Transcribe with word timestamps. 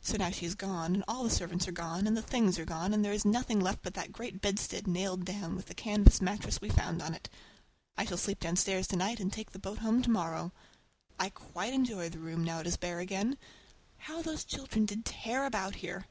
So 0.00 0.16
now 0.16 0.30
she 0.30 0.46
is 0.46 0.54
gone, 0.54 1.02
and 1.04 1.28
the 1.28 1.28
servants 1.28 1.66
are 1.66 1.72
gone, 1.72 2.06
and 2.06 2.16
the 2.16 2.22
things 2.22 2.60
are 2.60 2.64
gone, 2.64 2.94
and 2.94 3.04
there 3.04 3.12
is 3.12 3.24
nothing 3.24 3.58
left 3.58 3.82
but 3.82 3.94
that 3.94 4.12
great 4.12 4.40
bedstead 4.40 4.86
nailed 4.86 5.24
down, 5.24 5.56
with 5.56 5.66
the 5.66 5.74
canvas 5.74 6.20
mattress 6.20 6.60
we 6.60 6.68
found 6.68 7.02
on 7.02 7.12
it. 7.12 7.28
We 7.98 8.06
shall 8.06 8.16
sleep 8.16 8.38
downstairs 8.38 8.86
to 8.86 8.96
night, 8.96 9.18
and 9.18 9.32
take 9.32 9.50
the 9.50 9.58
boat 9.58 9.78
home 9.78 10.00
to 10.02 10.10
morrow. 10.12 10.52
I 11.18 11.28
quite 11.28 11.72
enjoy 11.72 12.08
the 12.08 12.20
room, 12.20 12.44
now 12.44 12.60
it 12.60 12.68
is 12.68 12.76
bare 12.76 13.00
again. 13.00 13.36
How 13.98 14.22
those 14.22 14.44
children 14.44 14.86
did 14.86 15.04
tear 15.04 15.44
about 15.44 15.74
here! 15.74 16.06